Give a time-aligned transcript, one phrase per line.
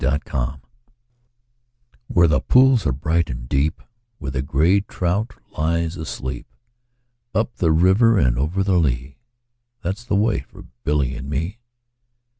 [0.03, 0.61] A Boy's Song
[2.07, 3.83] WHERE the pools are bright and deep,
[4.17, 6.47] Where the grey trout lies asleep,
[7.35, 9.19] Up the river and over the lea,
[9.83, 11.59] That 's the way for Billy and me.